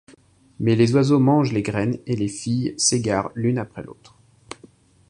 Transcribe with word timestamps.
Mais 0.59 0.75
les 0.75 0.95
oiseaux 0.95 1.19
mangent 1.19 1.53
les 1.53 1.61
graines 1.61 1.99
et 2.07 2.15
les 2.15 2.27
filles 2.27 2.73
s'égarent 2.75 3.29
l'une 3.35 3.59
après 3.59 3.83
l'autre. 3.83 4.17